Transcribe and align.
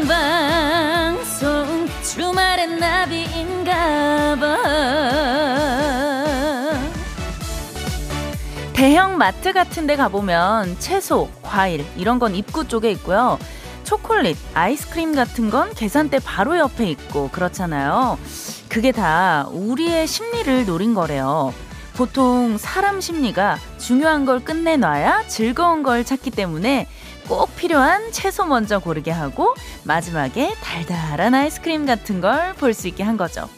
생방송 0.00 1.86
주말엔 2.02 2.78
나비인가봐 2.78 4.46
대형 8.72 9.18
마트 9.18 9.52
같은 9.52 9.86
데 9.86 9.96
가보면 9.96 10.78
채소, 10.78 11.28
과일 11.42 11.84
이런 11.98 12.18
건 12.18 12.34
입구 12.34 12.66
쪽에 12.66 12.90
있고요. 12.92 13.38
초콜릿, 13.84 14.38
아이스크림 14.54 15.14
같은 15.14 15.50
건 15.50 15.74
계산대 15.74 16.20
바로 16.20 16.56
옆에 16.56 16.88
있고 16.88 17.28
그렇잖아요. 17.28 18.18
그게 18.70 18.90
다 18.90 19.46
우리의 19.50 20.06
심리를 20.06 20.64
노린 20.64 20.94
거래요. 20.94 21.52
보통 21.94 22.56
사람 22.56 23.02
심리가 23.02 23.58
중요한 23.76 24.24
걸 24.24 24.40
끝내놔야 24.40 25.24
즐거운 25.26 25.82
걸 25.82 26.02
찾기 26.02 26.30
때문에 26.30 26.88
꼭 27.28 27.54
필요한 27.56 28.10
채소 28.12 28.44
먼저 28.46 28.78
고르게 28.78 29.10
하고 29.10 29.54
마지막에 29.84 30.54
달달한 30.62 31.34
아이스크림 31.34 31.86
같은 31.86 32.20
걸 32.20 32.54
볼 32.58 32.74
수 32.74 32.88
있게 32.88 33.02
한 33.02 33.16
거죠. 33.16 33.48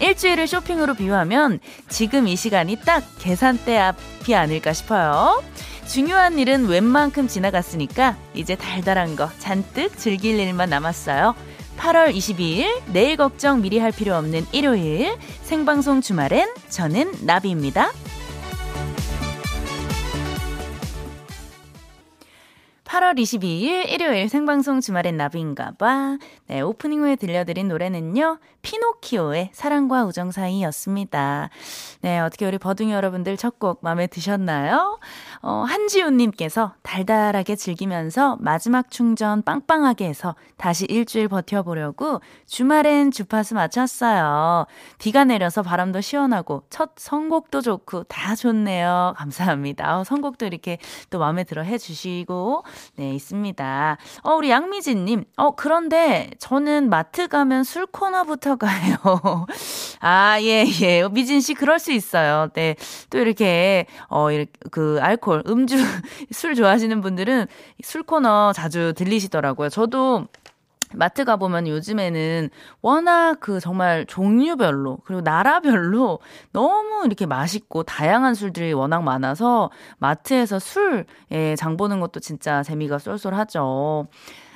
일주일을 0.00 0.46
쇼핑으로 0.46 0.94
비유하면 0.94 1.58
지금 1.88 2.28
이 2.28 2.36
시간이 2.36 2.76
딱 2.84 3.02
계산대 3.18 3.76
앞이 3.76 4.34
아닐까 4.34 4.72
싶어요. 4.72 5.42
중요한 5.88 6.38
일은 6.38 6.66
웬만큼 6.68 7.26
지나갔으니까 7.28 8.16
이제 8.34 8.54
달달한 8.54 9.16
거 9.16 9.28
잔뜩 9.38 9.96
즐길 9.98 10.38
일만 10.38 10.70
남았어요. 10.70 11.34
8월 11.78 12.14
22일 12.14 12.82
내일 12.92 13.16
걱정 13.16 13.60
미리 13.62 13.78
할 13.78 13.90
필요 13.92 14.14
없는 14.16 14.46
일요일 14.52 15.16
생방송 15.42 16.00
주말엔 16.00 16.52
저는 16.68 17.12
나비입니다. 17.22 17.90
8월 22.88 23.18
22일 23.18 23.86
일요일 23.90 24.30
생방송 24.30 24.80
주말엔 24.80 25.18
나비인가봐. 25.18 26.16
네, 26.46 26.62
오프닝 26.62 27.02
후에 27.02 27.16
들려드린 27.16 27.68
노래는요, 27.68 28.38
피노키오의 28.62 29.50
사랑과 29.52 30.06
우정 30.06 30.30
사이였습니다. 30.30 31.50
네, 32.00 32.18
어떻게 32.18 32.46
우리 32.46 32.56
버둥이 32.56 32.90
여러분들 32.92 33.36
첫 33.36 33.58
곡 33.58 33.80
마음에 33.82 34.06
드셨나요? 34.06 35.00
어, 35.42 35.64
한지훈님께서 35.66 36.74
달달하게 36.82 37.56
즐기면서 37.56 38.36
마지막 38.40 38.88
충전 38.90 39.42
빵빵하게 39.42 40.06
해서 40.06 40.36
다시 40.56 40.86
일주일 40.86 41.26
버텨보려고 41.26 42.20
주말엔 42.46 43.10
주파수 43.10 43.54
맞췄어요. 43.56 44.66
비가 44.98 45.24
내려서 45.24 45.62
바람도 45.62 46.00
시원하고 46.00 46.62
첫 46.70 46.92
선곡도 46.96 47.62
좋고 47.62 48.04
다 48.04 48.36
좋네요. 48.36 49.14
감사합니다. 49.16 49.98
어, 49.98 50.04
선곡도 50.04 50.46
이렇게 50.46 50.78
또 51.10 51.18
마음에 51.18 51.42
들어 51.42 51.62
해주시고, 51.62 52.62
네, 52.96 53.14
있습니다. 53.14 53.96
어, 54.22 54.34
우리 54.34 54.50
양미진 54.50 55.04
님, 55.04 55.24
어, 55.36 55.54
그런데 55.54 56.30
저는 56.38 56.88
마트 56.90 57.28
가면 57.28 57.64
술 57.64 57.86
코너부터 57.86 58.56
가요. 58.56 58.96
아, 60.00 60.38
예, 60.40 60.64
예. 60.82 61.08
미진 61.10 61.40
씨, 61.40 61.54
그럴 61.54 61.78
수 61.78 61.92
있어요. 61.92 62.48
네. 62.54 62.76
또 63.10 63.18
이렇게, 63.18 63.86
어, 64.08 64.30
이렇게, 64.30 64.50
그, 64.70 64.98
알콜, 65.00 65.44
음주, 65.46 65.76
술 66.32 66.54
좋아하시는 66.54 67.00
분들은 67.00 67.46
술 67.82 68.02
코너 68.02 68.52
자주 68.52 68.92
들리시더라고요. 68.96 69.68
저도 69.68 70.26
마트 70.94 71.24
가보면 71.24 71.68
요즘에는 71.68 72.50
워낙 72.80 73.36
그 73.40 73.60
정말 73.60 74.06
종류별로, 74.06 74.98
그리고 75.04 75.20
나라별로 75.20 76.20
너무 76.52 77.04
이렇게 77.06 77.26
맛있고 77.26 77.82
다양한 77.82 78.34
술들이 78.34 78.72
워낙 78.72 79.02
많아서 79.02 79.70
마트에서 79.98 80.58
술에 80.58 81.56
장 81.56 81.76
보는 81.76 82.00
것도 82.00 82.20
진짜 82.20 82.62
재미가 82.62 82.98
쏠쏠하죠. 82.98 84.08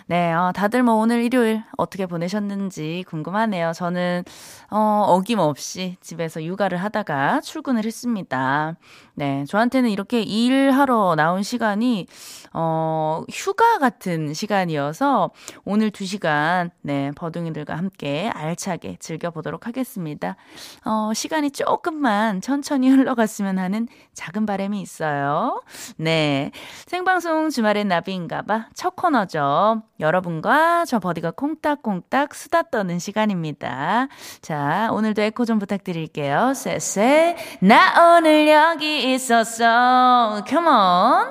네, 0.06 0.32
어, 0.32 0.52
다들 0.54 0.82
뭐 0.82 0.94
오늘 0.94 1.22
일요일 1.22 1.62
어떻게 1.76 2.06
보내셨는지 2.06 3.04
궁금하네요. 3.08 3.72
저는, 3.72 4.24
어, 4.70 5.04
어김없이 5.08 5.96
집에서 6.00 6.42
육아를 6.42 6.78
하다가 6.78 7.40
출근을 7.40 7.84
했습니다. 7.84 8.76
네, 9.14 9.44
저한테는 9.46 9.90
이렇게 9.90 10.22
일하러 10.22 11.14
나온 11.16 11.42
시간이, 11.42 12.06
어, 12.52 13.22
휴가 13.30 13.78
같은 13.78 14.34
시간이어서 14.34 15.30
오늘 15.64 15.90
두 15.90 16.04
시간, 16.04 16.70
네, 16.82 17.10
버둥이들과 17.16 17.76
함께 17.76 18.30
알차게 18.34 18.96
즐겨 19.00 19.30
보도록 19.30 19.66
하겠습니다. 19.66 20.36
어, 20.84 21.12
시간이 21.14 21.50
조금만 21.52 22.40
천천히 22.40 22.90
흘러갔으면 22.90 23.58
하는 23.58 23.86
작은 24.14 24.46
바람이 24.46 24.80
있어요. 24.80 25.62
네. 25.96 26.50
생방송 26.86 27.50
주말엔 27.50 27.88
나비인가 27.88 28.42
봐. 28.42 28.66
첫 28.74 28.96
코너죠. 28.96 29.82
여러분과 30.02 30.84
저 30.84 30.98
버디가 30.98 31.30
콩닥콩닥 31.32 32.34
수다 32.34 32.62
떠는 32.64 32.98
시간입니다. 32.98 34.08
자, 34.42 34.88
오늘도 34.92 35.22
에코 35.22 35.44
좀 35.44 35.58
부탁드릴게요. 35.58 36.52
쎄쎄. 36.54 37.36
나 37.60 38.16
오늘 38.16 38.48
여기 38.48 39.14
있었어. 39.14 40.44
Come 40.46 40.68
on. 40.68 41.28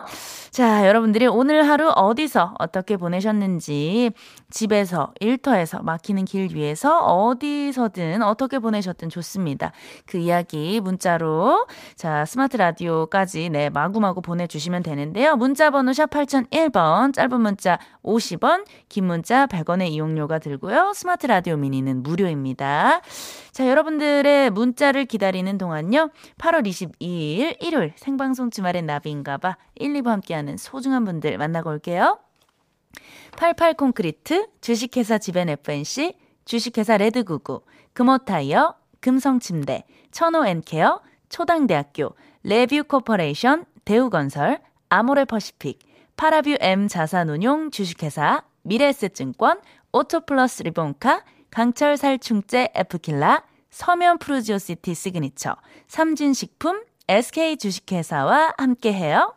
자, 0.51 0.85
여러분들이 0.85 1.27
오늘 1.27 1.65
하루 1.69 1.87
어디서 1.95 2.55
어떻게 2.59 2.97
보내셨는지 2.97 4.11
집에서, 4.49 5.13
일터에서, 5.21 5.81
막히는 5.81 6.25
길 6.25 6.53
위에서 6.53 6.99
어디서든 7.05 8.21
어떻게 8.21 8.59
보내셨든 8.59 9.07
좋습니다. 9.07 9.71
그 10.05 10.17
이야기 10.17 10.81
문자로 10.81 11.67
자, 11.95 12.25
스마트 12.25 12.57
라디오까지 12.57 13.47
네, 13.47 13.69
마구마구 13.69 14.21
보내주시면 14.21 14.83
되는데요. 14.83 15.37
문자 15.37 15.69
번호 15.69 15.93
샵 15.93 16.09
8001번, 16.09 17.13
짧은 17.13 17.39
문자 17.39 17.79
50원, 18.03 18.65
긴 18.89 19.05
문자 19.05 19.47
100원의 19.47 19.87
이용료가 19.91 20.39
들고요. 20.39 20.91
스마트 20.93 21.27
라디오 21.27 21.55
미니는 21.55 22.03
무료입니다. 22.03 22.99
자, 23.51 23.67
여러분들의 23.67 24.49
문자를 24.51 25.05
기다리는 25.05 25.57
동안요. 25.57 26.09
8월 26.37 26.65
22일 26.65 27.61
일요일 27.61 27.93
생방송 27.97 28.49
주말엔 28.49 28.85
나비인가봐 28.85 29.57
1, 29.75 29.93
2부 29.93 30.05
함께하는 30.05 30.55
소중한 30.55 31.03
분들 31.03 31.37
만나고 31.37 31.69
올게요. 31.69 32.19
88 33.37 33.73
콘크리트, 33.73 34.47
주식회사 34.61 35.17
지벤 35.17 35.49
FNC, 35.49 36.13
주식회사 36.45 36.95
레드구구, 36.95 37.63
금호타이어, 37.93 38.75
금성침대, 39.01 39.83
천호앤케어, 40.11 41.01
초당대학교, 41.27 42.15
레뷰코퍼레이션, 42.43 43.65
대우건설, 43.83 44.61
아모레퍼시픽, 44.87 45.79
파라뷰 46.15 46.55
M 46.61 46.87
자산운용 46.87 47.71
주식회사, 47.71 48.43
미래에셋증권, 48.63 49.59
오토플러스 49.91 50.63
리본카, 50.63 51.23
강철 51.51 51.97
살충제 51.97 52.69
에프킬라, 52.73 53.43
서면 53.69 54.17
프루지오시티 54.19 54.95
시그니처, 54.95 55.55
삼진식품, 55.87 56.81
SK 57.07 57.57
주식회사와 57.57 58.53
함께해요. 58.57 59.33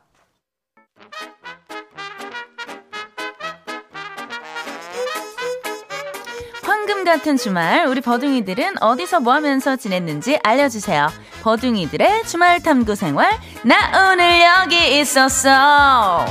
황금 6.62 7.04
같은 7.04 7.36
주말 7.36 7.86
우리 7.86 8.00
버둥이들은 8.00 8.82
어디서 8.82 9.20
뭐 9.20 9.34
하면서 9.34 9.74
지냈는지 9.74 10.38
알려주세요. 10.42 11.08
버둥이들의 11.42 12.24
주말 12.24 12.62
탐구 12.62 12.94
생활 12.94 13.30
나 13.64 14.12
오늘 14.12 14.40
여기 14.40 15.00
있었어. 15.00 16.24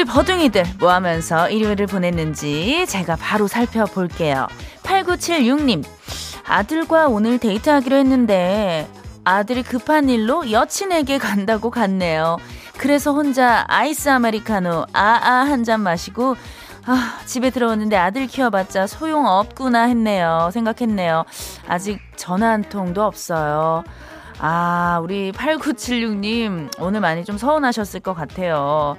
우리 0.00 0.06
버둥이들 0.06 0.64
뭐 0.78 0.92
하면서 0.92 1.50
일요일을 1.50 1.86
보냈는지 1.86 2.86
제가 2.88 3.16
바로 3.16 3.46
살펴볼게요. 3.46 4.46
8976님 4.82 5.84
아들과 6.46 7.08
오늘 7.08 7.36
데이트하기로 7.36 7.96
했는데 7.96 8.88
아들이 9.24 9.62
급한 9.62 10.08
일로 10.08 10.50
여친에게 10.50 11.18
간다고 11.18 11.68
갔네요. 11.68 12.38
그래서 12.78 13.12
혼자 13.12 13.66
아이스 13.68 14.08
아메리카노 14.08 14.86
아아 14.94 15.44
한 15.44 15.64
잔 15.64 15.82
마시고 15.82 16.34
아, 16.86 17.18
집에 17.26 17.50
들어오는데 17.50 17.94
아들 17.96 18.26
키워봤자 18.26 18.86
소용없구나 18.86 19.82
했네요. 19.82 20.48
생각했네요. 20.50 21.26
아직 21.68 22.00
전화 22.16 22.52
한 22.52 22.62
통도 22.62 23.02
없어요. 23.04 23.84
아, 24.38 24.98
우리 25.02 25.30
8976님, 25.32 26.70
오늘 26.80 27.00
많이 27.00 27.26
좀 27.26 27.36
서운하셨을 27.36 28.00
것 28.00 28.14
같아요. 28.14 28.96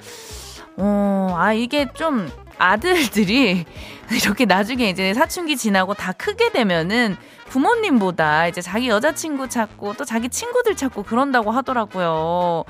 어, 0.78 1.36
아, 1.38 1.54
이게 1.54 1.88
좀 1.94 2.30
아들들이 2.58 3.66
이렇게 4.12 4.46
나중에 4.46 4.90
이제 4.90 5.14
사춘기 5.14 5.58
지나고 5.58 5.94
다 5.94 6.12
크게 6.12 6.52
되면은 6.52 7.18
부모님보다 7.52 8.48
이제 8.48 8.62
자기 8.62 8.88
여자친구 8.88 9.50
찾고 9.50 9.96
또 9.96 10.06
자기 10.06 10.30
친구들 10.30 10.76
찾고 10.76 11.04
그런다고 11.04 11.52
하더라고요. 11.52 12.64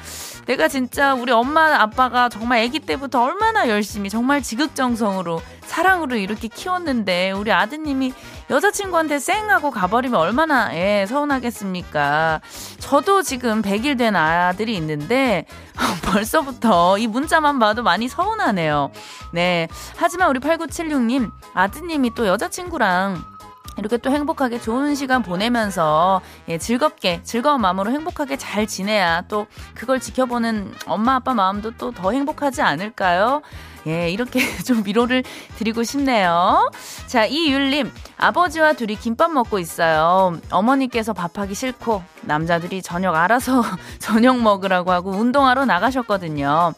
내가 0.47 0.67
진짜 0.67 1.13
우리 1.13 1.31
엄마 1.31 1.75
아빠가 1.79 2.29
정말 2.29 2.63
아기 2.63 2.79
때부터 2.79 3.23
얼마나 3.23 3.69
열심히 3.69 4.09
정말 4.09 4.41
지극정성으로 4.41 5.39
사랑으로 5.61 6.15
이렇게 6.15 6.47
키웠는데 6.47 7.31
우리 7.31 7.51
아드님이 7.51 8.11
여자친구한테 8.49 9.19
쌩하고 9.19 9.69
가버리면 9.69 10.19
얼마나 10.19 10.75
예, 10.75 11.05
서운하겠습니까? 11.07 12.41
저도 12.79 13.21
지금 13.21 13.61
100일 13.61 13.99
된 13.99 14.15
아들이 14.15 14.75
있는데 14.75 15.45
벌써부터 16.11 16.97
이 16.97 17.07
문자만 17.07 17.59
봐도 17.59 17.83
많이 17.83 18.07
서운하네요. 18.07 18.91
네. 19.31 19.67
하지만 19.95 20.29
우리 20.29 20.39
8976님 20.39 21.31
아드님이 21.53 22.15
또 22.15 22.27
여자친구랑 22.27 23.30
이렇게 23.77 23.97
또 23.97 24.09
행복하게 24.11 24.59
좋은 24.59 24.95
시간 24.95 25.23
보내면서 25.23 26.21
예, 26.49 26.57
즐겁게 26.57 27.21
즐거운 27.23 27.61
마음으로 27.61 27.91
행복하게 27.91 28.37
잘 28.37 28.67
지내야 28.67 29.23
또 29.27 29.47
그걸 29.75 29.99
지켜보는 29.99 30.73
엄마 30.87 31.15
아빠 31.15 31.33
마음도 31.33 31.71
또 31.77 31.91
더 31.91 32.11
행복하지 32.11 32.61
않을까요? 32.61 33.41
예, 33.87 34.09
이렇게 34.09 34.39
좀 34.65 34.83
위로를 34.85 35.23
드리고 35.57 35.83
싶네요. 35.83 36.69
자, 37.07 37.25
이율님, 37.25 37.91
아버지와 38.17 38.73
둘이 38.73 38.95
김밥 38.95 39.31
먹고 39.31 39.57
있어요. 39.59 40.37
어머니께서 40.51 41.13
밥하기 41.13 41.53
싫고, 41.55 42.03
남자들이 42.21 42.81
저녁 42.81 43.15
알아서 43.15 43.63
저녁 43.99 44.39
먹으라고 44.39 44.91
하고 44.91 45.11
운동하러 45.11 45.65
나가셨거든요. 45.65 46.73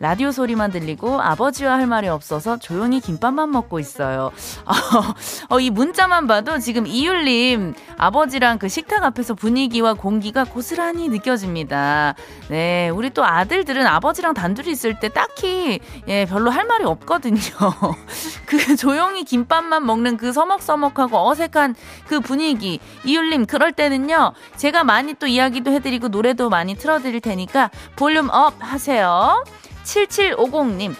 라디오 0.00 0.32
소리만 0.32 0.70
들리고 0.70 1.20
아버지와 1.20 1.74
할 1.74 1.86
말이 1.86 2.08
없어서 2.08 2.58
조용히 2.58 3.00
김밥만 3.00 3.50
먹고 3.50 3.78
있어요. 3.78 4.32
어, 5.48 5.60
이 5.60 5.70
문자만 5.70 6.26
봐도 6.26 6.58
지금 6.58 6.86
이율님 6.86 7.74
아버지랑 7.96 8.58
그 8.58 8.68
식탁 8.68 9.04
앞에서 9.04 9.34
분위기와 9.34 9.94
공기가 9.94 10.44
고스란히 10.44 11.08
느껴집니다. 11.08 12.14
네, 12.48 12.88
우리 12.90 13.10
또 13.10 13.24
아들들은 13.24 13.86
아버지랑 13.86 14.34
단둘이 14.34 14.70
있을 14.70 14.98
때 14.98 15.08
딱히 15.08 15.80
예, 16.08 16.26
별로 16.26 16.50
할 16.50 16.64
말이 16.66 16.84
없거든요. 16.84 17.38
그 18.46 18.76
조용히 18.76 19.24
김밥만 19.24 19.86
먹는 19.86 20.16
그 20.16 20.32
서먹서먹하고 20.32 21.28
어색한 21.28 21.74
그 22.06 22.20
분위기. 22.20 22.80
이율님 23.04 23.46
그럴 23.46 23.72
때는요. 23.72 24.32
제가 24.56 24.84
많이 24.84 25.14
또 25.14 25.26
이야기도 25.26 25.70
해드리고 25.70 26.08
노래도 26.08 26.50
많이 26.50 26.74
틀어드릴 26.74 27.20
테니까 27.20 27.70
볼륨 27.96 28.28
up 28.30 28.54
하세요. 28.58 29.44
7750님, 29.84 30.94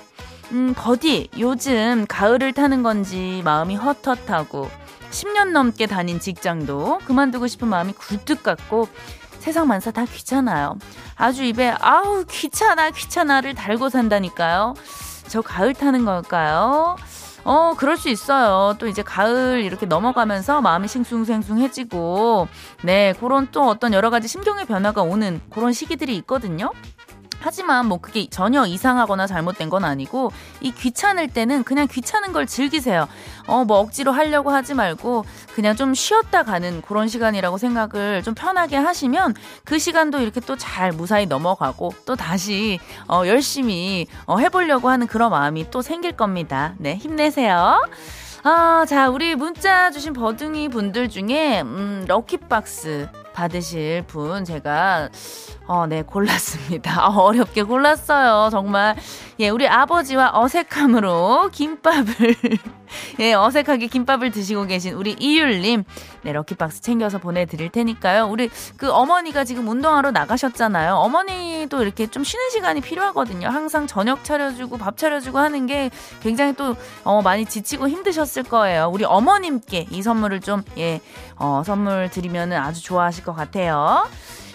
음, 0.53 0.75
버디, 0.77 1.31
요즘 1.39 2.07
가을을 2.09 2.53
타는 2.53 2.83
건지 2.83 3.43
마음이 3.45 3.77
헛헛하고, 3.77 4.71
10년 5.11 5.51
넘게 5.51 5.87
다닌 5.87 6.21
직장도 6.21 7.01
그만두고 7.07 7.47
싶은 7.47 7.69
마음이 7.69 7.93
굴뚝 7.93 8.43
같고, 8.43 8.89
세상 9.39 9.69
만사 9.69 9.91
다 9.91 10.05
귀찮아요. 10.05 10.79
아주 11.17 11.45
입에, 11.45 11.75
아우, 11.81 12.25
귀찮아, 12.25 12.91
귀찮아를 12.91 13.55
달고 13.55 13.89
산다니까요. 13.89 14.75
저 15.29 15.41
가을 15.41 15.75
타는 15.75 16.05
걸까요? 16.05 16.97
어, 17.45 17.75
그럴 17.77 17.99
수 17.99 18.09
있어요. 18.09 18.75
또 18.79 18.87
이제 18.87 19.03
가을 19.03 19.63
이렇게 19.63 19.85
넘어가면서 19.85 20.63
마음이 20.63 20.89
싱숭생숭해지고, 20.89 22.49
네, 22.83 23.13
그런 23.21 23.49
또 23.53 23.69
어떤 23.69 23.93
여러 23.93 24.09
가지 24.09 24.29
심경의 24.29 24.65
변화가 24.65 25.03
오는 25.03 25.41
그런 25.51 25.73
시기들이 25.73 26.17
있거든요. 26.19 26.71
하지만 27.45 27.87
뭐 27.87 27.99
그게 27.99 28.27
전혀 28.31 28.65
이상하거나 28.65 29.27
잘못된 29.27 29.69
건 29.69 29.85
아니고 29.85 30.33
이 30.61 30.73
귀찮을 30.73 31.29
때는 31.29 31.63
그냥 31.63 31.87
귀찮은 31.87 32.33
걸 32.33 32.47
즐기세요. 32.47 33.07
어, 33.47 33.65
뭐 33.65 33.79
억지로 33.79 34.13
하려고 34.13 34.51
하지 34.51 34.73
말고 34.73 35.25
그냥 35.55 35.77
좀 35.77 35.93
쉬었다 35.93 36.43
가는 36.43 36.81
그런 36.83 37.07
시간이라고 37.07 37.59
생각을 37.59 38.23
좀 38.23 38.35
편하게 38.35 38.77
하시면 38.77 39.35
그 39.65 39.79
시간도 39.79 40.21
이렇게 40.21 40.41
또 40.41 40.55
잘 40.57 40.93
무사히 40.93 41.27
넘어가고 41.27 41.93
또 42.07 42.17
다시 42.17 42.81
어, 43.07 43.25
열심히 43.27 44.07
어, 44.25 44.39
해보려고 44.39 44.89
하는 44.89 45.07
그런 45.07 45.31
마음이 45.31 45.71
또 45.71 45.83
생길 45.83 46.13
겁니다. 46.13 46.75
네, 46.79 46.97
힘내세요. 46.97 47.81
아, 48.45 48.85
자, 48.89 49.09
우리 49.09 49.35
문자 49.35 49.91
주신 49.91 50.13
버둥이 50.13 50.69
분들 50.69 51.09
중에, 51.09 51.63
음, 51.63 52.05
럭키박스 52.07 53.09
받으실 53.35 54.03
분 54.07 54.45
제가 54.45 55.11
어, 55.67 55.87
네, 55.87 56.03
골랐습니다. 56.03 57.09
어, 57.09 57.21
어렵게 57.25 57.63
골랐어요. 57.63 58.51
정말. 58.51 58.97
예, 59.41 59.49
우리 59.49 59.67
아버지와 59.67 60.31
어색함으로 60.35 61.51
김밥을, 61.53 62.15
예, 63.19 63.35
어색하게 63.35 63.89
김밥을 63.89 64.31
드시고 64.31 64.67
계신 64.67 64.95
우리 64.95 65.17
이율님. 65.19 65.83
네, 66.23 66.33
럭키박스 66.33 66.81
챙겨서 66.81 67.19
보내드릴 67.19 67.71
테니까요. 67.71 68.27
우리 68.27 68.49
그 68.77 68.93
어머니가 68.93 69.45
지금 69.45 69.67
운동하러 69.67 70.13
나가셨잖아요. 70.13 70.95
어머니도 70.95 71.83
이렇게 71.83 72.07
좀 72.07 72.23
쉬는 72.23 72.51
시간이 72.51 72.81
필요하거든요. 72.81 73.49
항상 73.49 73.89
저녁 73.89 74.23
차려주고 74.23 74.79
밥 74.79 74.97
차려주고 74.97 75.39
하는 75.39 75.67
게 75.67 75.91
굉장히 76.23 76.55
또, 76.55 76.77
어, 77.03 77.21
많이 77.21 77.45
지치고 77.45 77.89
힘드셨을 77.89 78.45
거예요. 78.45 78.89
우리 78.93 79.05
어머님께 79.05 79.89
이 79.91 80.01
선물을 80.01 80.41
좀, 80.41 80.63
예, 80.79 81.01
어, 81.37 81.63
선물 81.67 82.09
드리면은 82.09 82.57
아주 82.57 82.83
좋아하실 82.85 83.25
것 83.25 83.35
같아요. 83.35 84.07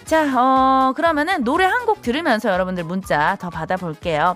자, 0.10 0.24
어, 0.36 0.94
그러면은 0.94 1.44
노래 1.44 1.66
한 1.66 1.86
곡 1.86 2.02
들으면서 2.02 2.50
여러분들 2.50 2.84
문자 2.84 3.36
더 3.40 3.50
받아볼게요. 3.50 4.36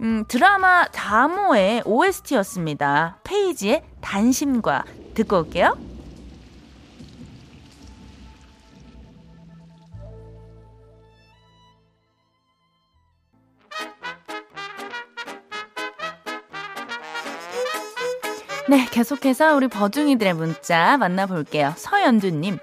음, 0.00 0.24
드라마 0.26 0.86
다모의 0.86 1.82
OST였습니다. 1.84 3.18
페이지의 3.24 3.82
단심과 4.00 4.84
듣고 5.14 5.38
올게요. 5.38 5.76
네, 18.68 18.86
계속해서 18.90 19.56
우리 19.56 19.68
버중이들의 19.68 20.34
문자 20.34 20.96
만나볼게요. 20.98 21.72
서연두님. 21.76 22.58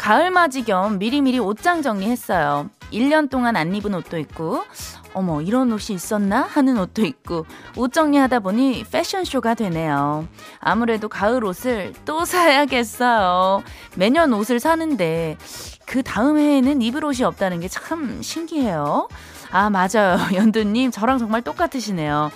가을맞이 0.00 0.64
겸 0.64 0.98
미리미리 0.98 1.40
옷장 1.40 1.82
정리했어요. 1.82 2.70
1년 2.90 3.28
동안 3.28 3.54
안 3.54 3.74
입은 3.74 3.92
옷도 3.92 4.18
있고, 4.18 4.64
어머, 5.12 5.42
이런 5.42 5.70
옷이 5.72 5.94
있었나? 5.94 6.40
하는 6.40 6.78
옷도 6.78 7.02
있고, 7.04 7.44
옷 7.76 7.92
정리하다 7.92 8.40
보니 8.40 8.84
패션쇼가 8.90 9.52
되네요. 9.52 10.26
아무래도 10.58 11.10
가을 11.10 11.44
옷을 11.44 11.92
또 12.06 12.24
사야겠어요. 12.24 13.62
매년 13.94 14.32
옷을 14.32 14.58
사는데, 14.58 15.36
그 15.84 16.02
다음 16.02 16.38
해에는 16.38 16.80
입을 16.80 17.04
옷이 17.04 17.22
없다는 17.22 17.60
게 17.60 17.68
참 17.68 18.22
신기해요. 18.22 19.06
아, 19.50 19.68
맞아요. 19.68 20.16
연두님, 20.34 20.92
저랑 20.92 21.18
정말 21.18 21.42
똑같으시네요. 21.42 22.30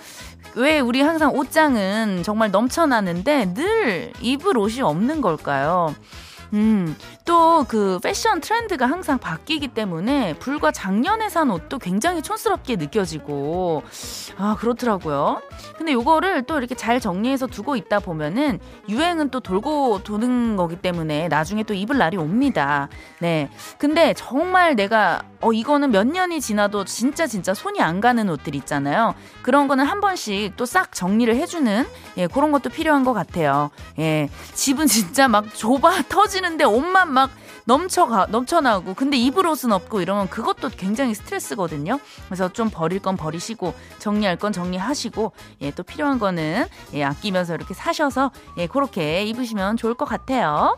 왜 0.54 0.80
우리 0.80 1.00
항상 1.00 1.34
옷장은 1.34 2.24
정말 2.24 2.50
넘쳐나는데 2.50 3.54
늘 3.54 4.12
입을 4.20 4.58
옷이 4.58 4.82
없는 4.82 5.22
걸까요? 5.22 5.94
음, 6.52 6.96
또 7.24 7.64
그 7.68 7.98
패션 8.02 8.40
트렌드가 8.40 8.86
항상 8.86 9.18
바뀌기 9.18 9.68
때문에 9.68 10.34
불과 10.38 10.70
작년에 10.70 11.28
산 11.28 11.50
옷도 11.50 11.78
굉장히 11.78 12.22
촌스럽게 12.22 12.76
느껴지고, 12.76 13.82
아, 14.36 14.56
그렇더라고요. 14.58 15.42
근데 15.76 15.92
요거를 15.92 16.44
또 16.44 16.58
이렇게 16.58 16.74
잘 16.74 17.00
정리해서 17.00 17.46
두고 17.46 17.76
있다 17.76 18.00
보면은 18.00 18.58
유행은 18.88 19.30
또 19.30 19.40
돌고 19.40 20.02
도는 20.04 20.56
거기 20.56 20.76
때문에 20.76 21.28
나중에 21.28 21.62
또 21.62 21.74
입을 21.74 21.98
날이 21.98 22.16
옵니다. 22.16 22.88
네. 23.20 23.50
근데 23.78 24.14
정말 24.14 24.76
내가, 24.76 25.22
어, 25.40 25.52
이거는 25.52 25.90
몇 25.90 26.06
년이 26.06 26.40
지나도 26.40 26.84
진짜 26.84 27.26
진짜 27.26 27.54
손이 27.54 27.80
안 27.80 28.00
가는 28.00 28.28
옷들 28.28 28.54
있잖아요. 28.56 29.14
그런 29.42 29.68
거는 29.68 29.84
한 29.84 30.00
번씩 30.00 30.56
또 30.56 30.64
싹 30.64 30.92
정리를 30.92 31.34
해주는, 31.36 31.86
예, 32.16 32.26
그런 32.26 32.50
것도 32.50 32.70
필요한 32.70 33.04
것 33.04 33.12
같아요. 33.12 33.70
예. 33.98 34.28
집은 34.54 34.86
진짜 35.14 35.28
막 35.28 35.54
좁아 35.54 36.02
터지는 36.08 36.54
하는데 36.54 36.64
옷만 36.64 37.12
막 37.14 37.30
넘쳐가 37.64 38.26
넘쳐나고 38.26 38.94
근데 38.94 39.16
입을 39.16 39.46
옷은 39.46 39.72
없고 39.72 40.02
이러면 40.02 40.28
그것도 40.28 40.70
굉장히 40.70 41.14
스트레스거든요. 41.14 41.98
그래서 42.26 42.52
좀 42.52 42.68
버릴 42.70 42.98
건 43.00 43.16
버리시고 43.16 43.74
정리할 43.98 44.36
건 44.36 44.52
정리하시고 44.52 45.32
예, 45.62 45.70
또 45.70 45.82
필요한 45.82 46.18
거는 46.18 46.66
예, 46.92 47.04
아끼면서 47.04 47.54
이렇게 47.54 47.72
사셔서 47.72 48.30
예, 48.58 48.66
그렇게 48.66 49.24
입으시면 49.24 49.76
좋을 49.76 49.94
것 49.94 50.04
같아요. 50.04 50.76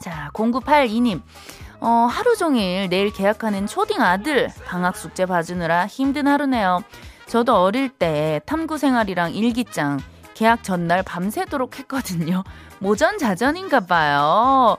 자, 0.00 0.30
0982님. 0.34 1.22
어, 1.82 2.06
하루 2.10 2.36
종일 2.36 2.90
내일 2.90 3.10
계약하는 3.10 3.66
초딩 3.66 4.02
아들 4.02 4.50
방학 4.66 4.96
숙제 4.96 5.24
봐주느라 5.24 5.86
힘든 5.86 6.26
하루네요. 6.26 6.82
저도 7.26 7.62
어릴 7.62 7.88
때 7.88 8.40
탐구 8.44 8.76
생활이랑 8.76 9.32
일기장 9.34 10.00
계약 10.40 10.64
전날 10.64 11.02
밤새도록 11.02 11.78
했거든요. 11.80 12.44
모전자전인가 12.80 13.80
봐요. 13.80 14.78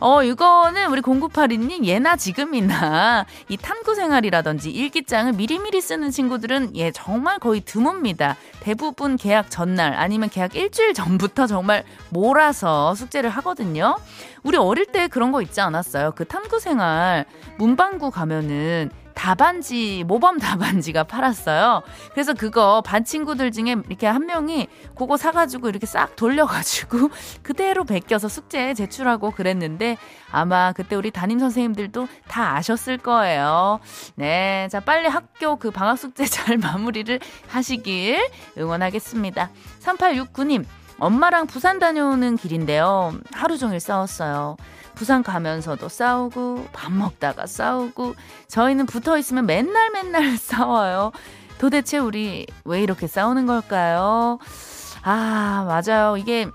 어, 0.00 0.22
이거는 0.22 0.90
우리 0.90 1.02
0982님 1.02 1.84
예나 1.84 2.16
지금이나 2.16 3.26
이 3.50 3.58
탐구 3.58 3.94
생활이라든지 3.94 4.70
일기장을 4.70 5.34
미리미리 5.34 5.82
쓰는 5.82 6.10
친구들은 6.10 6.76
예, 6.76 6.92
정말 6.92 7.38
거의 7.38 7.60
드뭅니다. 7.60 8.36
대부분 8.60 9.18
계약 9.18 9.50
전날 9.50 9.92
아니면 9.92 10.30
계약 10.30 10.56
일주일 10.56 10.94
전부터 10.94 11.46
정말 11.46 11.84
몰아서 12.08 12.94
숙제를 12.94 13.28
하거든요. 13.28 13.98
우리 14.42 14.56
어릴 14.56 14.86
때 14.86 15.08
그런 15.08 15.30
거 15.30 15.42
있지 15.42 15.60
않았어요? 15.60 16.12
그 16.16 16.24
탐구 16.24 16.58
생활 16.58 17.26
문방구 17.58 18.10
가면은 18.12 18.90
다반지, 19.14 20.04
모범 20.06 20.38
다반지가 20.38 21.04
팔았어요. 21.04 21.82
그래서 22.12 22.34
그거 22.34 22.82
반 22.84 23.04
친구들 23.04 23.52
중에 23.52 23.76
이렇게 23.88 24.06
한 24.06 24.26
명이 24.26 24.68
그거 24.96 25.16
사가지고 25.16 25.68
이렇게 25.68 25.86
싹 25.86 26.16
돌려가지고 26.16 27.10
그대로 27.42 27.84
베껴서 27.84 28.28
숙제에 28.28 28.74
제출하고 28.74 29.30
그랬는데 29.32 29.96
아마 30.30 30.72
그때 30.72 30.96
우리 30.96 31.10
담임 31.10 31.38
선생님들도 31.38 32.08
다 32.28 32.56
아셨을 32.56 32.98
거예요. 32.98 33.80
네. 34.14 34.68
자, 34.70 34.80
빨리 34.80 35.08
학교 35.08 35.56
그 35.56 35.70
방학 35.70 35.98
숙제 35.98 36.24
잘 36.24 36.56
마무리를 36.58 37.20
하시길 37.48 38.18
응원하겠습니다. 38.58 39.50
3869님, 39.80 40.64
엄마랑 41.02 41.48
부산 41.48 41.80
다녀오는 41.80 42.36
길인데요. 42.36 43.12
하루 43.32 43.58
종일 43.58 43.80
싸웠어요. 43.80 44.56
부산 44.94 45.24
가면서도 45.24 45.88
싸우고 45.88 46.68
밥 46.72 46.92
먹다가 46.92 47.46
싸우고 47.46 48.14
저희는 48.46 48.86
붙어 48.86 49.18
있으면 49.18 49.46
맨날 49.46 49.90
맨날 49.90 50.36
싸워요. 50.38 51.10
도대체 51.58 51.98
우리 51.98 52.46
왜 52.64 52.80
이렇게 52.80 53.08
싸우는 53.08 53.46
걸까요? 53.46 54.38
아, 55.02 55.66
맞아요. 55.66 56.16
이게 56.16 56.46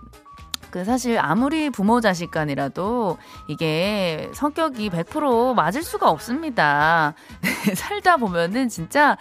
그 0.71 0.85
사실 0.85 1.19
아무리 1.19 1.69
부모 1.69 1.99
자식 1.99 2.31
간이라도 2.31 3.17
이게 3.49 4.29
성격이 4.33 4.89
100% 4.89 5.55
맞을 5.55 5.83
수가 5.83 6.09
없습니다. 6.09 7.15
살다 7.75 8.15
보면은 8.15 8.69
진짜 8.69 9.17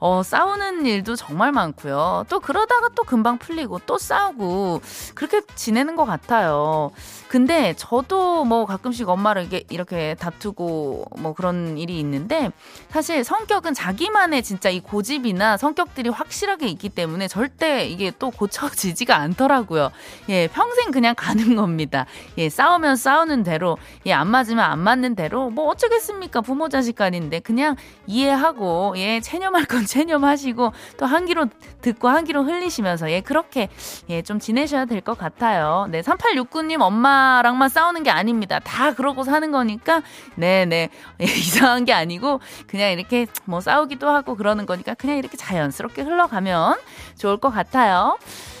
어, 0.00 0.22
싸우는 0.22 0.86
일도 0.86 1.16
정말 1.16 1.50
많고요. 1.50 2.24
또 2.28 2.38
그러다가 2.38 2.88
또 2.94 3.02
금방 3.02 3.38
풀리고 3.38 3.80
또 3.84 3.98
싸우고 3.98 4.80
그렇게 5.14 5.40
지내는 5.56 5.96
것 5.96 6.04
같아요. 6.04 6.92
근데 7.26 7.74
저도 7.76 8.44
뭐 8.44 8.64
가끔씩 8.64 9.08
엄마를 9.08 9.44
이게 9.44 9.64
이렇게 9.70 10.14
다투고 10.18 11.04
뭐 11.18 11.34
그런 11.34 11.76
일이 11.78 11.98
있는데 11.98 12.50
사실 12.90 13.24
성격은 13.24 13.74
자기만의 13.74 14.42
진짜 14.44 14.70
이 14.70 14.80
고집이나 14.80 15.56
성격들이 15.56 16.10
확실하게 16.10 16.68
있기 16.68 16.90
때문에 16.90 17.26
절대 17.26 17.86
이게 17.86 18.12
또 18.18 18.30
고쳐지지가 18.30 19.16
않더라고요. 19.16 19.90
예, 20.28 20.46
평생 20.48 20.92
그냥 20.92 21.14
가는 21.16 21.56
겁니다. 21.56 22.06
예, 22.38 22.48
싸우면 22.48 22.96
싸우는 22.96 23.42
대로, 23.42 23.76
예, 24.06 24.12
안 24.12 24.28
맞으면 24.28 24.64
안 24.64 24.78
맞는 24.78 25.16
대로 25.16 25.50
뭐 25.50 25.66
어쩌겠습니까? 25.66 26.40
부모 26.40 26.68
자식 26.68 26.94
간인데 26.94 27.40
그냥 27.40 27.76
이해하고 28.06 28.94
예, 28.96 29.20
체념할 29.20 29.64
건 29.66 29.87
체념하시고 29.88 30.72
또 30.98 31.06
한 31.06 31.24
귀로 31.26 31.46
듣고 31.80 32.08
한 32.08 32.24
귀로 32.24 32.44
흘리시면서 32.44 33.10
예 33.10 33.20
그렇게 33.20 33.68
예 34.10 34.22
좀 34.22 34.38
지내셔야 34.38 34.84
될 34.84 35.00
것 35.00 35.16
같아요. 35.16 35.86
네 35.90 36.02
3869님 36.02 36.80
엄마랑만 36.82 37.68
싸우는 37.68 38.02
게 38.02 38.10
아닙니다. 38.10 38.58
다 38.58 38.92
그러고 38.92 39.24
사는 39.24 39.50
거니까 39.50 40.02
네네 40.36 40.66
네. 40.66 40.90
예, 41.20 41.24
이상한 41.24 41.84
게 41.86 41.92
아니고 41.92 42.40
그냥 42.66 42.92
이렇게 42.92 43.26
뭐 43.46 43.60
싸우기도 43.60 44.08
하고 44.08 44.36
그러는 44.36 44.66
거니까 44.66 44.94
그냥 44.94 45.16
이렇게 45.16 45.36
자연스럽게 45.36 46.02
흘러가면 46.02 46.76
좋을 47.16 47.38
것 47.38 47.50
같아요. 47.50 48.18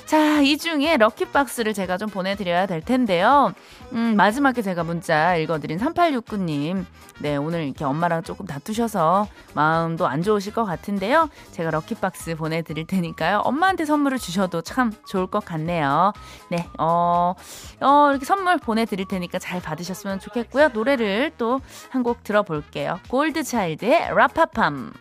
자, 0.08 0.40
이 0.40 0.56
중에 0.56 0.96
럭키박스를 0.96 1.74
제가 1.74 1.98
좀 1.98 2.08
보내드려야 2.08 2.64
될 2.64 2.80
텐데요. 2.80 3.52
음, 3.92 4.16
마지막에 4.16 4.62
제가 4.62 4.82
문자 4.82 5.36
읽어드린 5.36 5.76
3869님. 5.78 6.86
네, 7.20 7.36
오늘 7.36 7.64
이렇게 7.64 7.84
엄마랑 7.84 8.22
조금 8.22 8.46
다투셔서 8.46 9.28
마음도 9.52 10.06
안 10.06 10.22
좋으실 10.22 10.54
것 10.54 10.64
같은데요. 10.64 11.28
제가 11.50 11.70
럭키박스 11.72 12.36
보내드릴 12.36 12.86
테니까요. 12.86 13.40
엄마한테 13.44 13.84
선물을 13.84 14.16
주셔도 14.18 14.62
참 14.62 14.94
좋을 15.08 15.26
것 15.26 15.44
같네요. 15.44 16.14
네, 16.50 16.66
어, 16.78 17.34
어, 17.82 18.06
이렇게 18.10 18.24
선물 18.24 18.56
보내드릴 18.56 19.06
테니까 19.08 19.38
잘 19.38 19.60
받으셨으면 19.60 20.20
좋겠고요. 20.20 20.68
노래를 20.68 21.32
또 21.36 21.60
한 21.90 22.02
곡 22.02 22.24
들어볼게요. 22.24 22.98
골드차일드의 23.10 24.14
라파팜. 24.14 24.92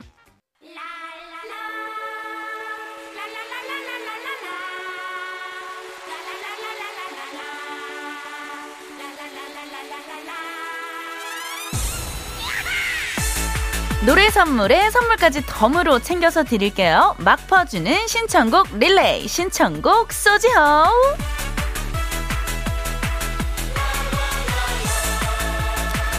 노래 14.07 14.29
선물에 14.29 14.89
선물까지 14.89 15.43
덤으로 15.47 15.99
챙겨서 15.99 16.45
드릴게요. 16.45 17.13
막 17.17 17.45
퍼주는 17.45 18.07
신청곡 18.07 18.77
릴레이 18.77 19.27
신청곡 19.27 20.13
소지호 20.13 20.53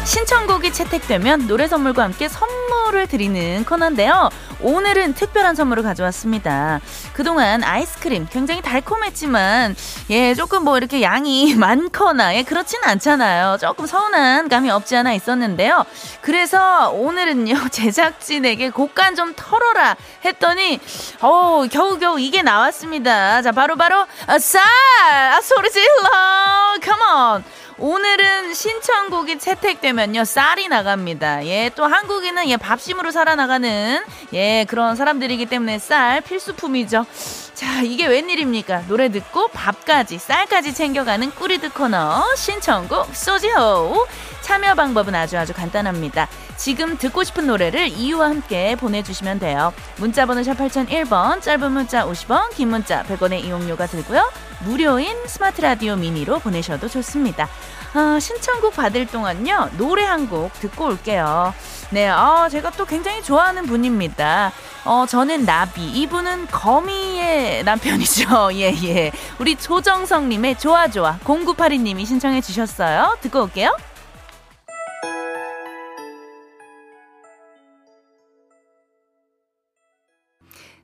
신청곡이 0.04 0.70
채택되면 0.70 1.46
노래 1.46 1.66
선물과 1.66 2.02
함께 2.02 2.28
선물 2.28 2.57
을 2.94 3.06
드리는 3.06 3.64
코너인데요. 3.66 4.30
오늘은 4.60 5.14
특별한 5.14 5.54
선물을 5.54 5.82
가져왔습니다. 5.82 6.80
그동안 7.12 7.62
아이스크림 7.62 8.26
굉장히 8.30 8.62
달콤했지만, 8.62 9.76
예, 10.10 10.34
조금 10.34 10.64
뭐 10.64 10.78
이렇게 10.78 11.02
양이 11.02 11.54
많거나, 11.56 12.34
예, 12.34 12.42
그렇진 12.42 12.80
않잖아요. 12.82 13.58
조금 13.60 13.86
서운한 13.86 14.48
감이 14.48 14.70
없지 14.70 14.96
않아 14.96 15.12
있었는데요. 15.12 15.84
그래서 16.22 16.90
오늘은요, 16.90 17.68
제작진에게 17.70 18.70
곡간 18.70 19.16
좀 19.16 19.34
털어라 19.36 19.96
했더니, 20.24 20.80
어 21.20 21.66
겨우겨우 21.70 22.18
이게 22.18 22.42
나왔습니다. 22.42 23.42
자, 23.42 23.52
바로바로, 23.52 23.96
바로 23.96 24.06
아, 24.26 24.38
쌀! 24.38 24.62
아, 24.62 25.40
소리 25.42 25.70
질러! 25.70 26.78
컴온! 26.82 27.44
오늘은 27.80 28.54
신청곡이 28.54 29.38
채택되면요, 29.38 30.24
쌀이 30.24 30.66
나갑니다. 30.66 31.46
예, 31.46 31.70
또 31.76 31.86
한국인은 31.86 32.48
예, 32.50 32.56
밥심으로 32.56 33.12
살아나가는 33.12 34.02
예, 34.32 34.64
그런 34.68 34.96
사람들이기 34.96 35.46
때문에 35.46 35.78
쌀 35.78 36.20
필수품이죠. 36.20 37.06
자, 37.54 37.82
이게 37.82 38.08
웬일입니까? 38.08 38.86
노래 38.88 39.08
듣고 39.10 39.48
밥까지, 39.48 40.18
쌀까지 40.18 40.74
챙겨가는 40.74 41.30
꾸리드 41.30 41.72
코너, 41.72 42.24
신청곡 42.34 43.14
소지호. 43.14 44.06
참여 44.48 44.76
방법은 44.76 45.14
아주 45.14 45.36
아주 45.36 45.52
간단합니다. 45.52 46.26
지금 46.56 46.96
듣고 46.96 47.22
싶은 47.22 47.46
노래를 47.46 47.88
이유와 47.88 48.30
함께 48.30 48.76
보내주시면 48.76 49.40
돼요. 49.40 49.74
문자번호 49.98 50.42
샵 50.42 50.54
8001번, 50.54 51.42
짧은 51.42 51.70
문자 51.70 52.06
50원, 52.06 52.54
긴 52.54 52.70
문자 52.70 53.02
100원의 53.02 53.44
이용료가 53.44 53.86
들고요. 53.86 54.32
무료인 54.64 55.14
스마트 55.26 55.60
라디오 55.60 55.96
미니로 55.96 56.38
보내셔도 56.38 56.88
좋습니다. 56.88 57.46
아, 57.92 58.18
신청곡 58.18 58.74
받을 58.74 59.06
동안요, 59.06 59.72
노래 59.76 60.04
한 60.04 60.26
곡 60.30 60.50
듣고 60.60 60.86
올게요. 60.86 61.52
네, 61.90 62.08
어, 62.08 62.48
제가 62.50 62.70
또 62.70 62.86
굉장히 62.86 63.22
좋아하는 63.22 63.66
분입니다. 63.66 64.52
어, 64.86 65.04
저는 65.06 65.44
나비. 65.44 65.86
이분은 65.90 66.46
거미의 66.46 67.64
남편이죠. 67.64 68.50
예, 68.56 68.74
예. 68.84 69.12
우리 69.38 69.56
조정성님의 69.56 70.58
좋아, 70.58 70.88
좋아. 70.88 71.18
0982님이 71.24 72.06
신청해 72.06 72.40
주셨어요. 72.40 73.18
듣고 73.20 73.42
올게요. 73.42 73.76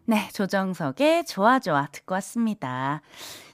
네, 0.06 0.28
조정석의 0.34 1.24
좋아 1.24 1.58
좋아 1.58 1.88
듣고 1.90 2.14
왔습니다. 2.16 3.00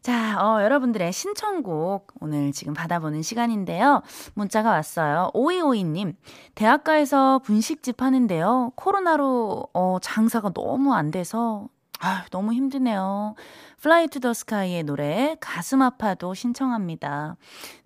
자, 0.03 0.45
어, 0.45 0.61
여러분들의 0.65 1.13
신청곡 1.13 2.13
오늘 2.21 2.51
지금 2.51 2.75
받아보는 2.75 3.23
시간인데요. 3.23 4.03
문자가 4.35 4.71
왔어요. 4.71 5.31
오이오이님, 5.33 6.15
대학가에서 6.57 7.39
분식집 7.45 8.03
하는데요. 8.03 8.73
코로나로 8.75 9.69
어, 9.73 9.99
장사가 10.03 10.53
너무 10.53 10.93
안 10.93 11.13
돼서 11.13 11.69
아, 12.03 12.25
너무 12.31 12.55
힘드네요. 12.55 13.35
플라이 13.81 14.09
투 14.09 14.21
더 14.21 14.35
스카이의 14.35 14.85
노래 14.85 15.37
가슴 15.41 15.81
아파도 15.83 16.35
신청합니다. 16.35 17.37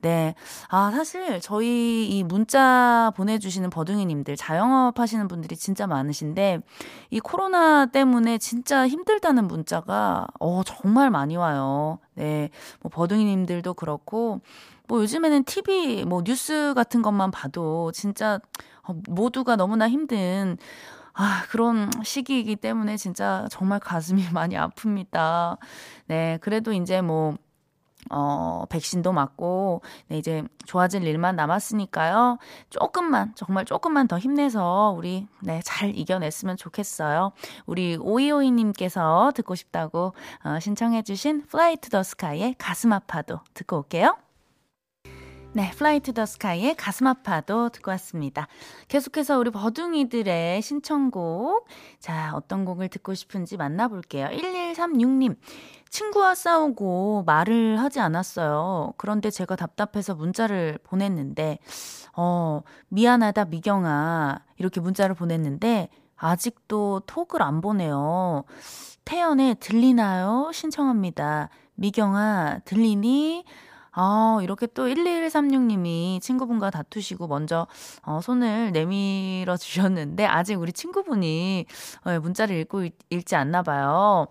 네. 0.01 0.35
아, 0.69 0.91
사실 0.93 1.41
저희 1.41 2.09
이 2.09 2.25
문자 2.25 3.13
보내 3.17 3.39
주시는 3.39 3.71
버둥이 3.71 4.07
님들 4.07 4.37
자영업 4.37 4.99
하시는 4.99 5.27
분들이 5.29 5.57
진짜 5.57 5.87
많으신데 5.87 6.61
이 7.11 7.21
코로나 7.21 7.87
때문에 7.87 8.39
진짜 8.39 8.87
힘들다는 8.89 9.47
문자가 9.47 10.27
어, 10.41 10.63
정말 10.65 11.11
많이 11.11 11.37
와요. 11.37 11.99
네. 12.15 12.51
뭐 12.81 12.91
버둥이 12.93 13.25
님들도 13.25 13.75
그렇고 13.75 14.41
뭐 14.89 15.01
요즘에는 15.01 15.45
TV 15.45 16.05
뭐 16.05 16.23
뉴스 16.25 16.73
같은 16.75 17.03
것만 17.03 17.31
봐도 17.31 17.93
진짜 17.93 18.41
어, 18.83 18.95
모두가 19.09 19.57
너무나 19.57 19.89
힘든 19.89 20.59
아, 21.15 21.45
그런 21.49 21.91
시기이기 22.03 22.57
때문에 22.57 22.97
진짜 22.97 23.47
정말 23.51 23.79
가슴이 23.81 24.23
많이 24.35 24.57
아픕니다. 24.57 25.59
네, 26.07 26.39
그래도 26.41 26.73
이제 26.73 27.01
뭐, 27.01 27.37
어, 28.11 28.65
백신도 28.69 29.13
맞고, 29.13 29.83
네, 30.09 30.19
이제 30.19 30.43
좋아질 30.67 31.05
일만 31.05 31.37
남았으니까요. 31.37 32.39
조금만, 32.69 33.33
정말 33.37 33.65
조금만 33.65 34.09
더 34.09 34.19
힘내서 34.19 34.95
우리, 34.97 35.27
네, 35.41 35.61
잘 35.65 35.97
이겨냈으면 35.97 36.57
좋겠어요. 36.57 37.33
우리 37.65 37.97
오이오이님께서 37.97 39.33
듣고 39.35 39.55
싶다고 39.55 40.15
어, 40.45 40.59
신청해주신 40.61 41.45
Fly 41.47 41.77
to 41.77 41.91
the 41.91 42.01
Sky의 42.01 42.57
가슴 42.59 42.93
아파도 42.93 43.41
듣고 43.55 43.79
올게요. 43.79 44.17
네, 45.57 45.71
플라이 45.71 46.01
투 46.01 46.13
더 46.13 46.27
스카이의 46.27 46.75
가슴 46.75 47.07
아파도 47.07 47.69
듣고 47.69 47.93
왔습니다. 47.93 48.49
계속해서 48.89 49.39
우리 49.39 49.51
버둥이들의 49.51 50.61
신청곡. 50.61 51.69
자, 52.01 52.33
어떤 52.35 52.65
곡을 52.65 52.89
듣고 52.89 53.15
싶은지 53.15 53.57
만나볼게요. 53.57 54.27
1136님. 54.29 55.37
친구와 55.91 56.35
싸우고 56.35 57.23
말을 57.27 57.79
하지 57.79 58.01
않았어요. 58.01 58.95
그런데 58.97 59.31
제가 59.31 59.55
답답해서 59.55 60.17
문자를 60.17 60.81
보냈는데, 60.83 61.61
어, 62.17 62.63
미안하다, 62.89 63.45
미경아. 63.45 64.41
이렇게 64.57 64.81
문자를 64.81 65.15
보냈는데, 65.15 65.89
아직도 66.17 67.03
톡을 67.07 67.43
안 67.43 67.61
보내요. 67.61 68.43
태연의 69.05 69.57
들리나요? 69.61 70.51
신청합니다. 70.53 71.49
미경아, 71.77 72.61
들리니? 72.65 73.45
아, 73.97 74.39
이렇게 74.43 74.67
또 74.67 74.89
1136님이 74.89 76.21
친구분과 76.21 76.71
다투시고 76.71 77.29
먼저 77.29 77.67
어, 78.03 78.21
손을 78.21 78.73
내밀어 78.73 79.57
주셨는데 79.57 80.27
아직 80.27 80.57
우리 80.57 80.73
친구분이 80.73 81.67
어, 82.05 82.21
문자를 82.21 82.57
읽고 82.57 82.89
읽지 83.11 83.37
않나 83.37 83.63
봐요. 83.63 84.27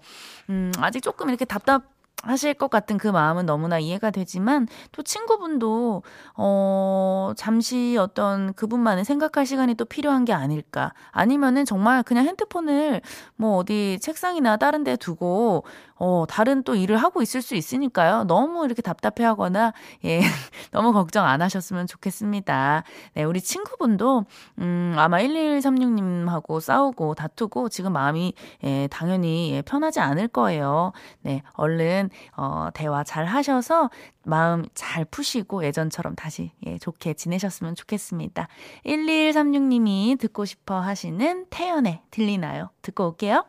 음, 0.50 0.72
아직 0.79 1.01
조금 1.01 1.29
이렇게 1.29 1.46
답답 1.46 1.92
하실 2.22 2.53
것 2.53 2.70
같은 2.70 2.98
그 2.98 3.08
마음은 3.10 3.46
너무나 3.46 3.79
이해가 3.79 4.10
되지만 4.12 4.67
또 4.93 5.03
친구분도 5.03 6.03
어 6.38 7.34
잠시 7.36 7.98
어떤 8.00 8.53
그분만의 8.53 9.03
생각할 9.03 9.46
시간이 9.46 9.75
또 9.75 9.84
필요한 9.84 10.24
게 10.24 10.32
아닐까 10.32 10.93
아니면은 11.12 11.65
정말 11.65 12.01
그냥 12.03 12.25
핸드폰을 12.25 13.01
뭐 13.36 13.58
어디 13.58 14.00
책상이나 14.01 14.55
다른 14.55 14.86
데 14.86 14.96
두고 14.96 15.65
어, 16.05 16.25
다른 16.27 16.63
또 16.63 16.75
일을 16.75 16.98
하고 16.98 17.22
있을 17.22 17.41
수 17.41 17.55
있으니까요. 17.55 18.25
너무 18.25 18.65
이렇게 18.65 18.82
답답해 18.82 19.25
하거나, 19.25 19.72
예, 20.03 20.20
너무 20.72 20.91
걱정 20.91 21.25
안 21.25 21.41
하셨으면 21.41 21.88
좋겠습니다. 21.88 22.84
네, 23.13 23.24
우리 23.24 23.39
친구분도, 23.39 24.25
음, 24.60 24.96
아마 24.98 25.22
1136 25.22 25.93
님하고 25.93 26.60
싸우고 26.60 27.15
다투고 27.15 27.70
지금 27.70 27.93
마음이, 27.93 28.34
예, 28.65 28.89
당연히 28.91 29.53
예, 29.53 29.62
편하지 29.62 30.01
않을 30.01 30.27
거예요. 30.27 30.91
네, 31.22 31.41
얼른, 31.53 32.02
어, 32.36 32.69
대화 32.74 33.03
잘 33.03 33.25
하셔서 33.25 33.89
마음 34.24 34.65
잘 34.74 35.05
푸시고 35.05 35.63
예전처럼 35.65 36.15
다시, 36.15 36.51
예, 36.65 36.77
좋게 36.77 37.13
지내셨으면 37.13 37.75
좋겠습니다. 37.75 38.48
1136님이 38.86 40.19
듣고 40.19 40.45
싶어 40.45 40.79
하시는 40.79 41.45
태연의 41.50 42.01
들리나요? 42.12 42.69
듣고 42.81 43.07
올게요. 43.07 43.45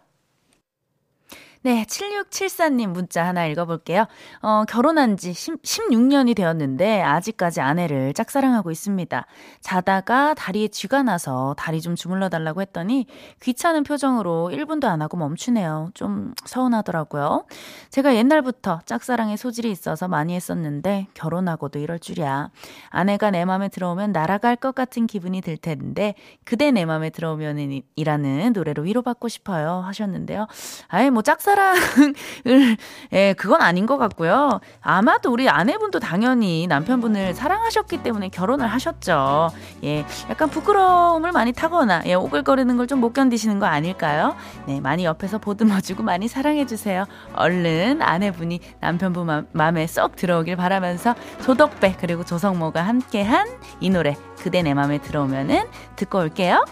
네, 1.64 1.87
7674님 1.87 2.88
문자 2.88 3.25
하나 3.25 3.47
읽어볼게요. 3.47 4.04
어, 4.42 4.64
결혼한 4.68 5.16
지 5.16 5.33
10, 5.33 5.62
16년이 5.62 6.37
되었는데 6.37 7.00
아직까지 7.00 7.62
아내를 7.62 8.12
짝사랑하고 8.12 8.71
있습니다. 8.71 9.25
자다가 9.62 10.35
다리에 10.35 10.68
쥐가 10.68 11.04
나서 11.04 11.54
다리 11.56 11.80
좀 11.80 11.97
주물러 11.97 12.28
달라고 12.28 12.61
했더니 12.61 13.06
귀찮은 13.40 13.83
표정으로 13.83 14.50
1분도 14.52 14.85
안 14.85 15.00
하고 15.00 15.16
멈추네요. 15.16 15.88
좀 15.94 16.35
서운하더라고요. 16.44 17.47
제가 17.88 18.14
옛날부터 18.14 18.80
짝사랑에 18.85 19.38
소질이 19.38 19.71
있어서 19.71 20.06
많이 20.06 20.35
했었는데 20.35 21.06
결혼하고도 21.14 21.78
이럴 21.78 21.99
줄이야. 21.99 22.50
아내가 22.90 23.30
내 23.30 23.47
맘에 23.47 23.71
들어오면 23.71 24.12
날아갈 24.12 24.56
것 24.56 24.75
같은 24.75 25.06
기분이 25.06 25.40
들 25.40 25.56
텐데 25.56 26.14
그대 26.44 26.71
내 26.71 26.85
맘에 26.85 27.09
들어오면 27.09 27.80
이라는 27.97 28.52
노래로 28.52 28.83
위로받고 28.83 29.28
싶어요 29.28 29.80
하셨는데요. 29.87 30.47
아예 30.88 31.09
뭐 31.09 31.23
짝사랑 31.23 31.53
짝사랑을, 31.54 32.14
예, 33.12 33.32
그건 33.34 33.62
아닌 33.62 33.87
것 33.87 33.96
같고요. 33.96 34.61
아마도 34.80 35.32
우리 35.32 35.49
아내분도 35.49 36.00
당연히 36.00 36.66
남편분을 36.66 37.34
사랑하셨기 37.34 38.02
때문에 38.02 38.28
결혼을 38.28 38.66
하셨죠. 38.66 39.50
예, 39.84 40.04
약간 40.28 40.50
부끄러움을 40.50 41.32
많이 41.32 41.52
타거나, 41.52 42.02
예, 42.06 42.14
오글거리는 42.14 42.76
걸 42.76 42.84
좀 42.87 43.00
못 43.00 43.12
견디시는 43.14 43.58
거 43.58 43.66
아닐까요? 43.66 44.37
네, 44.66 44.78
많이 44.80 45.04
옆에서 45.04 45.38
보듬어주고 45.38 46.02
많이 46.02 46.28
사랑해주세요. 46.28 47.06
얼른 47.34 48.02
아내분이 48.02 48.61
남편분 48.80 49.46
마음에 49.52 49.87
쏙 49.87 50.16
들어오길 50.16 50.56
바라면서 50.56 51.14
조덕배 51.44 51.96
그리고 51.99 52.25
조성모가 52.25 52.82
함께한 52.82 53.49
이 53.80 53.90
노래, 53.90 54.16
그대 54.38 54.62
내 54.62 54.75
맘에 54.75 54.99
들어오면은 54.99 55.64
듣고 55.97 56.19
올게요. 56.19 56.64